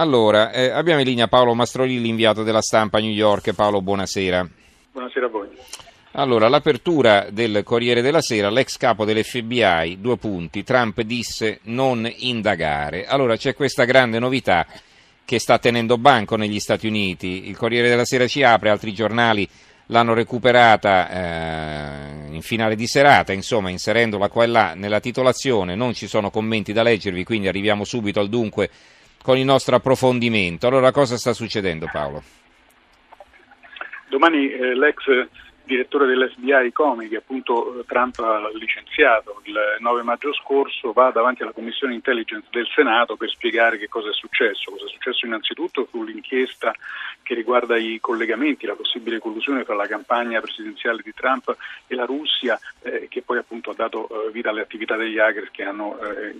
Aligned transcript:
Allora, 0.00 0.50
eh, 0.50 0.70
abbiamo 0.70 1.00
in 1.00 1.06
linea 1.06 1.28
Paolo 1.28 1.52
Mastrolilli, 1.52 2.08
inviato 2.08 2.42
della 2.42 2.62
stampa 2.62 2.96
a 2.96 3.00
New 3.02 3.10
York. 3.10 3.52
Paolo, 3.52 3.82
buonasera. 3.82 4.48
Buonasera 4.92 5.26
a 5.26 5.28
voi. 5.28 5.48
Allora, 6.12 6.48
l'apertura 6.48 7.26
del 7.30 7.60
Corriere 7.62 8.00
della 8.00 8.22
Sera, 8.22 8.48
l'ex 8.48 8.78
capo 8.78 9.04
dell'FBI, 9.04 9.98
due 10.00 10.16
punti, 10.16 10.64
Trump 10.64 11.02
disse 11.02 11.60
non 11.64 12.10
indagare. 12.16 13.04
Allora, 13.04 13.36
c'è 13.36 13.54
questa 13.54 13.84
grande 13.84 14.18
novità 14.18 14.66
che 15.22 15.38
sta 15.38 15.58
tenendo 15.58 15.98
banco 15.98 16.34
negli 16.36 16.60
Stati 16.60 16.86
Uniti. 16.86 17.50
Il 17.50 17.58
Corriere 17.58 17.90
della 17.90 18.06
Sera 18.06 18.26
ci 18.26 18.42
apre, 18.42 18.70
altri 18.70 18.94
giornali 18.94 19.46
l'hanno 19.88 20.14
recuperata 20.14 21.10
eh, 21.10 22.34
in 22.34 22.40
finale 22.40 22.74
di 22.74 22.86
serata, 22.86 23.34
insomma, 23.34 23.68
inserendola 23.68 24.30
qua 24.30 24.44
e 24.44 24.46
là 24.46 24.72
nella 24.72 24.98
titolazione. 24.98 25.74
Non 25.74 25.92
ci 25.92 26.06
sono 26.06 26.30
commenti 26.30 26.72
da 26.72 26.82
leggervi, 26.82 27.22
quindi 27.22 27.48
arriviamo 27.48 27.84
subito 27.84 28.18
al 28.18 28.30
dunque 28.30 28.70
con 29.22 29.36
il 29.36 29.44
nostro 29.44 29.76
approfondimento. 29.76 30.66
Allora 30.66 30.92
cosa 30.92 31.16
sta 31.16 31.32
succedendo 31.32 31.88
Paolo? 31.90 32.22
Domani 34.08 34.50
eh, 34.50 34.74
l'ex 34.74 35.28
direttore 35.70 36.06
dell'FBI 36.06 36.72
Comey, 36.72 37.08
che 37.08 37.18
appunto 37.18 37.78
eh, 37.78 37.84
Trump 37.86 38.18
ha 38.18 38.50
licenziato 38.54 39.40
il 39.44 39.54
9 39.78 40.02
maggio 40.02 40.32
scorso, 40.34 40.92
va 40.92 41.10
davanti 41.10 41.42
alla 41.42 41.52
Commissione 41.52 41.94
Intelligence 41.94 42.48
del 42.50 42.66
Senato 42.74 43.16
per 43.16 43.30
spiegare 43.30 43.78
che 43.78 43.88
cosa 43.88 44.10
è 44.10 44.12
successo. 44.12 44.72
Cosa 44.72 44.86
è 44.86 44.88
successo 44.88 45.26
innanzitutto 45.26 45.86
sull'inchiesta 45.88 46.74
che 47.22 47.34
riguarda 47.34 47.76
i 47.76 47.98
collegamenti, 48.00 48.66
la 48.66 48.74
possibile 48.74 49.20
collusione 49.20 49.64
tra 49.64 49.76
la 49.76 49.86
campagna 49.86 50.40
presidenziale 50.40 51.02
di 51.04 51.14
Trump 51.14 51.56
e 51.86 51.94
la 51.94 52.04
Russia, 52.04 52.58
eh, 52.82 53.06
che 53.08 53.22
poi 53.22 53.38
appunto 53.38 53.70
ha 53.70 53.74
dato 53.74 54.08
eh, 54.08 54.32
vita 54.32 54.50
alle 54.50 54.62
attività 54.62 54.96
degli 54.96 55.18
hackers 55.18 55.50
che 55.52 55.62
hanno 55.62 55.96
eh, 56.00 56.34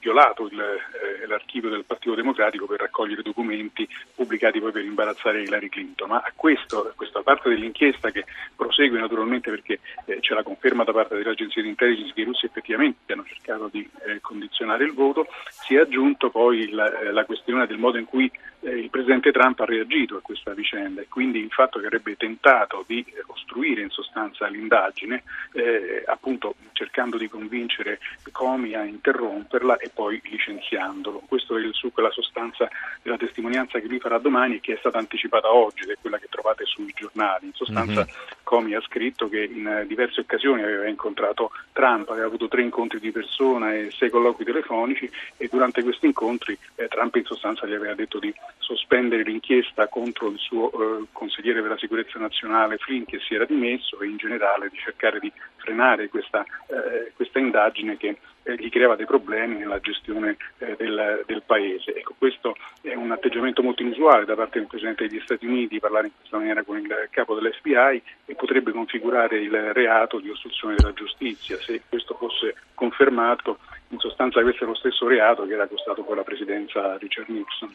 violato 0.00 0.46
il, 0.46 0.60
eh, 0.60 1.26
l'archivio 1.26 1.70
del 1.70 1.84
Partito 1.84 2.14
Democratico 2.14 2.66
per 2.66 2.80
raccogliere 2.80 3.22
documenti 3.22 3.88
pubblicati 4.14 4.60
poi 4.60 4.72
per 4.72 4.84
imbarazzare 4.84 5.42
Hillary 5.42 5.68
Clinton. 5.68 6.08
Ma 6.08 6.16
a 6.18 6.32
questo, 6.34 6.88
a 6.88 6.92
questa 6.94 7.22
parte 7.22 7.48
dell'inchiesta 7.48 8.10
che 8.10 8.24
prosegue 8.54 8.98
naturalmente 8.98 9.50
perché 9.50 9.80
eh, 10.06 10.20
c'è 10.20 10.34
la 10.34 10.42
conferma 10.42 10.84
da 10.84 10.92
parte 10.92 11.16
delle 11.16 11.30
agenzie 11.30 11.62
di 11.62 11.68
intelligence 11.68 12.12
che 12.14 12.20
i 12.20 12.24
russi 12.24 12.46
effettivamente 12.46 13.12
hanno 13.12 13.24
cercato 13.26 13.68
di 13.70 13.88
eh, 14.06 14.20
condizionare 14.20 14.84
il 14.84 14.92
voto, 14.92 15.26
si 15.64 15.74
è 15.74 15.80
aggiunto 15.80 16.30
poi 16.30 16.70
la, 16.70 17.00
eh, 17.00 17.12
la 17.12 17.24
questione 17.24 17.66
del 17.66 17.78
modo 17.78 17.98
in 17.98 18.04
cui 18.04 18.30
eh, 18.60 18.70
il 18.70 18.90
Presidente 18.90 19.32
Trump 19.32 19.60
ha 19.60 19.64
reagito 19.64 20.16
a 20.16 20.20
questa 20.20 20.52
vicenda 20.52 21.00
e 21.00 21.08
quindi 21.08 21.38
il 21.38 21.50
fatto 21.50 21.78
che 21.78 21.86
avrebbe 21.86 22.16
tentato 22.16 22.84
di 22.86 23.04
ostruire 23.26 23.82
in 23.82 23.90
sostanza 23.90 24.46
l'indagine, 24.46 25.22
eh, 25.52 26.02
appunto 26.06 26.54
cercando 26.72 27.16
di 27.16 27.28
convincere 27.28 28.00
Comey 28.32 28.74
a 28.74 28.84
interromperla 28.84 29.76
e 29.78 29.90
poi 29.92 30.20
licenziandolo. 30.24 31.22
Questo 31.26 31.56
è 31.56 31.60
il 31.60 31.72
succo 31.72 32.00
e 32.00 32.04
la 32.04 32.10
sostanza 32.10 32.68
della 33.02 33.16
testimonianza 33.16 33.78
che 33.78 33.86
lui 33.86 34.00
farà 34.00 34.18
domani 34.18 34.56
e 34.56 34.60
che 34.60 34.74
è 34.74 34.78
stata 34.78 34.98
anticipata 34.98 35.52
oggi 35.52 35.84
ed 35.84 35.90
è 35.90 35.96
quella 36.00 36.18
che 36.18 36.28
trovate 36.28 36.64
sui 36.64 36.92
giornali. 36.94 37.46
In 37.46 37.52
sostanza 37.54 38.00
mm-hmm. 38.00 38.42
Comey 38.42 38.74
ha 38.74 38.80
scritto 38.82 39.28
che 39.28 39.44
in 39.44 39.84
diverse 39.86 40.20
occasioni 40.20 40.62
aveva 40.62 40.88
incontrato 40.88 41.52
Trump, 41.72 42.10
aveva 42.10 42.26
avuto 42.26 42.48
tre 42.48 42.62
incontri 42.62 42.98
di 42.98 43.10
persona 43.10 43.74
e 43.74 43.90
sei 43.90 44.10
colloqui 44.10 44.44
telefonici 44.44 45.10
e 45.36 45.48
durante 45.54 45.84
questi 45.84 46.06
incontri 46.06 46.58
eh, 46.74 46.88
Trump 46.88 47.14
in 47.14 47.24
sostanza 47.24 47.64
gli 47.64 47.72
aveva 47.72 47.94
detto 47.94 48.18
di 48.18 48.34
sospendere 48.58 49.22
l'inchiesta 49.22 49.86
contro 49.86 50.28
il 50.28 50.38
suo 50.38 50.70
eh, 50.72 51.06
consigliere 51.12 51.60
per 51.60 51.70
la 51.70 51.78
sicurezza 51.78 52.18
nazionale 52.18 52.76
Flynn 52.78 53.04
che 53.04 53.20
si 53.20 53.34
era 53.34 53.44
dimesso 53.44 54.00
e 54.00 54.06
in 54.06 54.16
generale 54.16 54.68
di 54.68 54.76
cercare 54.78 55.20
di 55.20 55.32
frenare 55.56 56.08
questa, 56.08 56.44
eh, 56.66 57.12
questa 57.14 57.38
indagine 57.38 57.96
che 57.96 58.18
eh, 58.44 58.54
gli 58.56 58.70
creava 58.70 58.94
dei 58.94 59.06
problemi 59.06 59.56
nella 59.56 59.80
gestione 59.80 60.36
eh, 60.58 60.76
del, 60.76 61.24
del, 61.26 61.42
paese. 61.44 61.94
Ecco, 61.94 62.14
questo 62.16 62.54
è 62.80 62.94
un 62.94 63.10
atteggiamento 63.10 63.62
molto 63.62 63.82
inusuale 63.82 64.24
da 64.24 64.34
parte 64.34 64.58
del 64.58 64.68
Presidente 64.68 65.06
degli 65.06 65.20
Stati 65.24 65.46
Uniti 65.46 65.80
parlare 65.80 66.06
in 66.06 66.12
questa 66.16 66.36
maniera 66.36 66.62
con 66.62 66.78
il 66.78 67.08
capo 67.10 67.34
dell'FBI 67.34 68.02
e 68.26 68.34
potrebbe 68.34 68.72
configurare 68.72 69.38
il 69.38 69.72
reato 69.72 70.20
di 70.20 70.30
ostruzione 70.30 70.76
della 70.76 70.92
giustizia. 70.92 71.56
Se 71.58 71.82
questo 71.88 72.14
fosse 72.14 72.54
confermato 72.74 73.58
in 73.88 73.98
sostanza 73.98 74.42
questo 74.42 74.64
è 74.64 74.66
lo 74.66 74.74
stesso 74.74 75.06
reato 75.06 75.46
che 75.46 75.52
era 75.54 75.66
costato 75.66 76.02
poi 76.02 76.16
la 76.16 76.22
presidenza 76.22 76.96
Richard 76.98 77.28
Nixon. 77.28 77.72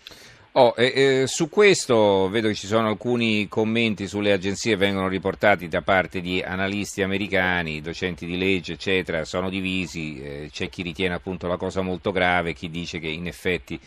Oh, 0.53 0.73
eh, 0.75 1.21
eh, 1.21 1.27
su 1.27 1.47
questo 1.47 2.27
vedo 2.27 2.47
che 2.47 2.55
ci 2.55 2.65
sono 2.65 2.87
alcuni 2.87 3.47
commenti 3.47 4.07
sulle 4.07 4.31
agenzie 4.31 4.75
vengono 4.75 5.07
riportati 5.07 5.67
da 5.67 5.81
parte 5.81 6.21
di 6.21 6.41
analisti 6.41 7.03
americani, 7.03 7.81
docenti 7.81 8.25
di 8.25 8.35
legge, 8.35 8.73
eccetera, 8.73 9.25
sono 9.25 9.49
divisi, 9.49 10.19
eh, 10.19 10.49
c'è 10.51 10.67
chi 10.67 10.81
ritiene 10.81 11.13
appunto 11.13 11.47
la 11.47 11.55
cosa 11.57 11.81
molto 11.81 12.11
grave, 12.11 12.53
chi 12.53 12.71
dice 12.71 12.97
che 12.97 13.07
in 13.07 13.27
effetti 13.27 13.79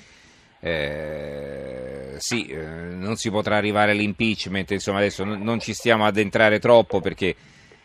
eh, 0.60 2.14
sì, 2.18 2.46
eh, 2.46 2.56
non 2.64 3.16
si 3.16 3.28
potrà 3.30 3.56
arrivare 3.56 3.90
all'impeachment, 3.90 4.70
insomma 4.70 4.98
adesso 4.98 5.24
non, 5.24 5.42
non 5.42 5.58
ci 5.58 5.74
stiamo 5.74 6.06
ad 6.06 6.16
entrare 6.16 6.60
troppo 6.60 7.00
perché 7.00 7.34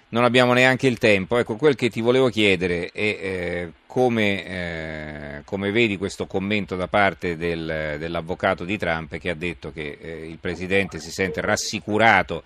non 0.10 0.24
abbiamo 0.24 0.54
neanche 0.54 0.86
il 0.86 1.00
tempo. 1.00 1.40
Ecco, 1.40 1.56
quel 1.56 1.76
che 1.76 1.90
ti 1.90 2.02
volevo 2.02 2.30
chiedere 2.30 2.92
è 2.94 3.02
eh, 3.02 3.72
come, 3.98 4.46
eh, 4.46 5.42
come, 5.44 5.72
vedi 5.72 5.98
questo 5.98 6.28
commento 6.28 6.76
da 6.76 6.88
parte 6.88 7.36
del, 7.36 7.96
dell'avvocato 7.98 8.64
di 8.64 8.78
Trump 8.78 9.18
che 9.18 9.32
ha 9.32 9.34
detto 9.34 9.72
che 9.72 9.98
eh, 10.00 10.28
il 10.28 10.38
Presidente 10.38 11.00
si 11.00 11.10
sente 11.10 11.42
rassicurato 11.42 12.44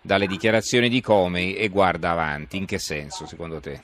dalle 0.00 0.26
dichiarazioni 0.26 0.88
di 0.88 1.00
Comey 1.00 1.52
e 1.52 1.68
guarda 1.68 2.10
avanti. 2.10 2.56
In 2.56 2.66
che 2.66 2.80
senso, 2.80 3.26
secondo 3.26 3.60
te? 3.60 3.80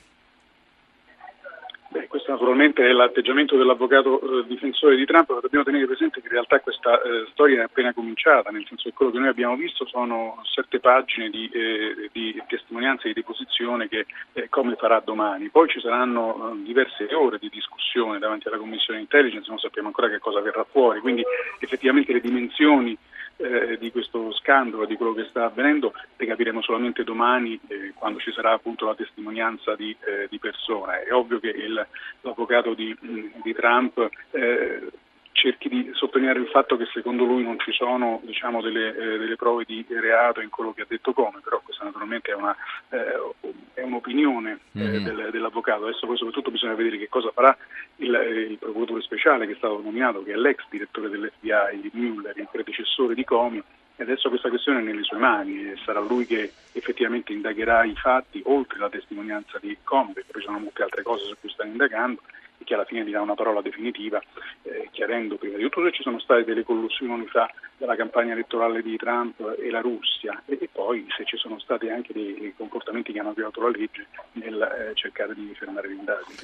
Questo 2.07 2.31
naturalmente 2.31 2.85
è 2.85 2.91
l'atteggiamento 2.91 3.57
dell'avvocato 3.57 4.19
eh, 4.19 4.47
difensore 4.47 4.95
di 4.95 5.05
Trump, 5.05 5.31
ma 5.31 5.39
dobbiamo 5.39 5.63
tenere 5.63 5.85
presente 5.85 6.19
che 6.19 6.27
in 6.27 6.33
realtà 6.33 6.59
questa 6.59 7.01
eh, 7.01 7.27
storia 7.31 7.61
è 7.61 7.63
appena 7.63 7.93
cominciata, 7.93 8.49
nel 8.49 8.65
senso 8.67 8.89
che 8.89 8.95
quello 8.95 9.11
che 9.11 9.19
noi 9.19 9.29
abbiamo 9.29 9.55
visto 9.55 9.85
sono 9.87 10.41
sette 10.43 10.79
pagine 10.79 11.29
di, 11.29 11.49
eh, 11.51 12.09
di 12.11 12.41
testimonianza 12.47 13.03
e 13.03 13.07
di 13.07 13.21
deposizione 13.21 13.87
che 13.87 14.05
eh, 14.33 14.49
come 14.49 14.75
farà 14.75 15.01
domani. 15.03 15.49
Poi 15.49 15.67
ci 15.69 15.79
saranno 15.79 16.53
eh, 16.53 16.63
diverse 16.63 17.07
ore 17.13 17.37
di 17.39 17.49
discussione 17.49 18.19
davanti 18.19 18.47
alla 18.47 18.57
Commissione 18.57 18.99
Intelligence, 18.99 19.49
non 19.49 19.59
sappiamo 19.59 19.87
ancora 19.87 20.09
che 20.09 20.19
cosa 20.19 20.41
verrà 20.41 20.65
fuori, 20.69 20.99
quindi 20.99 21.23
effettivamente 21.59 22.13
le 22.13 22.21
dimensioni 22.21 22.97
eh, 23.45 23.77
di 23.77 23.91
questo 23.91 24.33
scandalo, 24.33 24.85
di 24.85 24.95
quello 24.95 25.13
che 25.13 25.25
sta 25.25 25.45
avvenendo, 25.45 25.93
le 26.17 26.25
capiremo 26.25 26.61
solamente 26.61 27.03
domani 27.03 27.59
eh, 27.67 27.93
quando 27.95 28.19
ci 28.19 28.31
sarà 28.31 28.51
appunto 28.51 28.85
la 28.85 28.95
testimonianza 28.95 29.75
di, 29.75 29.95
eh, 30.05 30.27
di 30.29 30.39
persona. 30.39 31.01
È 31.01 31.11
ovvio 31.13 31.39
che 31.39 31.49
il, 31.49 31.85
l'avvocato 32.21 32.73
di, 32.73 32.95
di 33.43 33.53
Trump 33.53 34.09
eh, 34.31 34.89
cerchi 35.35 35.67
di 35.67 35.91
sottolineare 35.93 36.39
il 36.39 36.47
fatto 36.47 36.77
che 36.77 36.87
secondo 36.93 37.25
lui 37.25 37.43
non 37.43 37.59
ci 37.59 37.71
sono 37.73 38.21
diciamo, 38.23 38.61
delle, 38.61 38.95
eh, 38.95 39.17
delle, 39.17 39.35
prove 39.35 39.65
di 39.65 39.85
reato 39.89 40.39
in 40.39 40.49
quello 40.49 40.73
che 40.73 40.83
ha 40.83 40.85
detto 40.87 41.13
come, 41.13 41.41
però 41.43 41.61
questa 41.61 41.83
naturalmente 41.83 42.31
è, 42.31 42.35
una, 42.35 42.55
eh, 42.89 43.51
è 43.73 43.81
un'opinione 43.81 44.59
eh, 44.73 44.79
mm-hmm. 44.79 45.03
del, 45.03 45.29
dell'avvocato. 45.31 45.85
Adesso 45.85 46.07
poi 46.07 46.17
soprattutto 46.17 46.51
bisogna 46.51 46.73
vedere 46.73 46.97
che 46.97 47.09
cosa 47.09 47.31
farà 47.31 47.55
il, 47.97 48.15
eh, 48.15 48.39
il, 48.41 48.57
procuratore 48.57 49.01
speciale 49.01 49.45
che 49.45 49.53
è 49.53 49.57
stato 49.57 49.81
nominato, 49.83 50.23
che 50.23 50.31
è 50.31 50.35
l'ex 50.37 50.63
direttore 50.69 51.09
dell'FBI, 51.09 51.91
Mueller, 51.93 52.37
il 52.37 52.47
predecessore 52.49 53.13
di 53.13 53.25
Comi, 53.25 53.61
e 53.97 54.03
adesso 54.03 54.29
questa 54.29 54.49
questione 54.49 54.79
è 54.79 54.83
nelle 54.83 55.03
sue 55.03 55.17
mani 55.17 55.73
sarà 55.83 55.99
lui 55.99 56.25
che 56.25 56.51
effettivamente 56.71 57.33
indagherà 57.33 57.83
i 57.83 57.95
fatti, 57.95 58.41
oltre 58.45 58.79
la 58.79 58.89
testimonianza 58.89 59.59
di 59.61 59.77
Comi, 59.83 60.13
perché 60.13 60.31
poi 60.31 60.41
ci 60.41 60.47
sono 60.47 60.59
molte 60.59 60.83
altre 60.83 61.03
cose 61.03 61.25
su 61.25 61.35
cui 61.39 61.49
stanno 61.49 61.71
indagando 61.71 62.21
e 62.57 62.63
che 62.63 62.73
alla 62.73 62.85
fine 62.85 63.03
dirà 63.03 63.21
una 63.21 63.35
parola 63.35 63.61
definitiva, 63.61 64.21
eh, 64.63 64.89
chiarendo 64.91 65.37
prima 65.37 65.57
di 65.57 65.63
tutto 65.63 65.83
se 65.83 65.91
ci 65.91 66.03
sono 66.03 66.19
state 66.19 66.43
delle 66.43 66.63
collusioni 66.63 67.25
fra 67.27 67.49
la 67.77 67.95
campagna 67.95 68.33
elettorale 68.33 68.81
di 68.81 68.95
Trump 68.97 69.55
e 69.59 69.69
la 69.69 69.81
Russia 69.81 70.41
e, 70.45 70.57
e 70.61 70.69
poi 70.71 71.05
se 71.15 71.25
ci 71.25 71.37
sono 71.37 71.59
stati 71.59 71.89
anche 71.89 72.13
dei, 72.13 72.35
dei, 72.39 72.53
comportamenti 72.55 73.11
che 73.11 73.19
hanno 73.19 73.33
violato 73.33 73.61
la 73.61 73.69
legge 73.69 74.07
nel 74.33 74.61
eh, 74.61 74.95
cercare 74.95 75.33
di 75.33 75.53
fermare 75.55 75.87
l'indagine. 75.87 76.37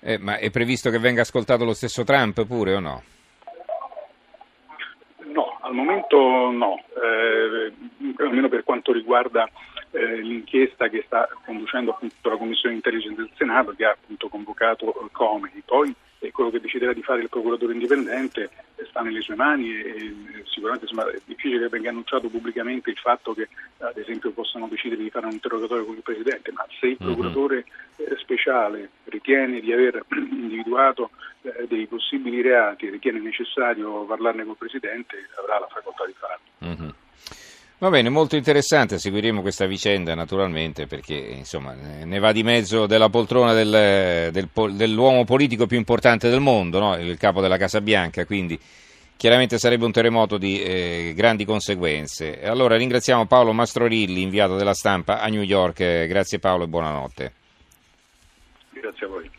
Eh, 0.00 0.18
ma 0.18 0.38
è 0.38 0.50
previsto 0.50 0.90
che 0.90 0.98
venga 0.98 1.22
ascoltato 1.22 1.64
lo 1.64 1.74
stesso 1.74 2.04
Trump 2.04 2.46
pure 2.46 2.74
o 2.74 2.80
no? 2.80 3.02
No, 5.24 5.58
al 5.60 5.74
momento 5.74 6.16
no, 6.50 6.82
eh, 7.02 7.72
almeno 8.18 8.48
per 8.48 8.64
quanto 8.64 8.92
riguarda 8.92 9.48
eh, 9.90 10.16
l'inchiesta 10.20 10.88
che 10.88 11.02
sta 11.06 11.28
conducendo 11.44 11.92
appunto 11.92 12.28
la 12.28 12.36
Commissione 12.36 12.74
Intelligence 12.74 13.16
del 13.16 13.30
Senato 13.36 13.72
che 13.72 13.84
ha 13.84 13.90
appunto 13.90 14.28
convocato 14.28 15.08
Comey. 15.12 15.62
Poi 15.64 15.94
eh, 16.20 16.30
quello 16.30 16.50
che 16.50 16.60
deciderà 16.60 16.92
di 16.92 17.02
fare 17.02 17.22
il 17.22 17.28
procuratore 17.28 17.72
indipendente 17.72 18.50
eh, 18.76 18.86
sta 18.86 19.00
nelle 19.00 19.20
sue 19.20 19.36
mani 19.36 19.70
e, 19.70 19.78
e 19.80 20.42
sicuramente 20.46 20.86
insomma, 20.86 21.10
è 21.10 21.20
difficile 21.24 21.60
che 21.60 21.68
venga 21.68 21.90
annunciato 21.90 22.28
pubblicamente 22.28 22.90
il 22.90 22.96
fatto 22.96 23.34
che 23.34 23.48
ad 23.78 23.96
esempio 23.96 24.32
possano 24.32 24.66
decidere 24.68 25.02
di 25.02 25.10
fare 25.10 25.26
un 25.26 25.32
interrogatorio 25.32 25.84
con 25.84 25.94
il 25.94 26.02
Presidente, 26.02 26.52
ma 26.52 26.66
se 26.78 26.86
il 26.86 26.96
mhm. 26.98 27.06
procuratore 27.06 27.64
eh, 27.96 28.16
speciale 28.18 28.90
ritiene 29.04 29.60
di 29.60 29.72
aver 29.72 30.04
individuato 30.12 31.10
eh, 31.42 31.66
dei 31.68 31.86
possibili 31.86 32.42
reati 32.42 32.86
e 32.86 32.90
ritiene 32.90 33.20
necessario 33.20 34.04
parlarne 34.04 34.44
col 34.44 34.56
Presidente 34.56 35.28
avrà 35.38 35.60
la 35.60 35.68
facoltà 35.68 36.04
di 36.04 36.14
farlo. 36.18 36.46
Mm-hmm. 36.64 36.90
Va 37.80 37.90
bene, 37.90 38.08
molto 38.08 38.34
interessante, 38.34 38.98
seguiremo 38.98 39.40
questa 39.40 39.66
vicenda 39.66 40.16
naturalmente 40.16 40.88
perché 40.88 41.14
insomma, 41.14 41.74
ne 41.74 42.18
va 42.18 42.32
di 42.32 42.42
mezzo 42.42 42.86
della 42.86 43.08
poltrona 43.08 43.52
del, 43.52 44.32
del, 44.32 44.48
dell'uomo 44.72 45.24
politico 45.24 45.66
più 45.66 45.76
importante 45.76 46.28
del 46.28 46.40
mondo, 46.40 46.80
no? 46.80 46.96
il 46.96 47.16
capo 47.16 47.40
della 47.40 47.56
Casa 47.56 47.80
Bianca, 47.80 48.26
quindi 48.26 48.58
chiaramente 49.16 49.58
sarebbe 49.58 49.84
un 49.84 49.92
terremoto 49.92 50.38
di 50.38 50.60
eh, 50.60 51.12
grandi 51.14 51.44
conseguenze. 51.44 52.42
Allora 52.42 52.76
ringraziamo 52.76 53.26
Paolo 53.26 53.52
Mastrorilli, 53.52 54.22
inviato 54.22 54.56
della 54.56 54.74
stampa 54.74 55.20
a 55.20 55.28
New 55.28 55.42
York. 55.42 56.06
Grazie 56.06 56.40
Paolo 56.40 56.64
e 56.64 56.68
buonanotte. 56.68 57.32
Grazie 58.70 59.06
a 59.06 59.08
voi. 59.08 59.30